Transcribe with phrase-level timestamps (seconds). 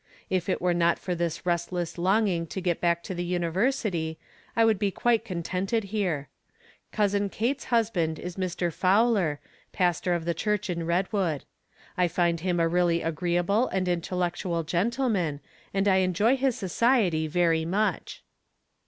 [0.31, 4.17] If it were not for this restless longing to get back to the University
[4.55, 6.27] I could be quite contented here.
[6.91, 8.73] Cousin Kate's husband is Mr.
[8.73, 9.39] Fowler,
[9.71, 11.43] pastor of the church in Redwood.
[11.97, 15.39] I find him a very agree able and intellectual gentleman,
[15.71, 18.23] and I enjoy his society very much.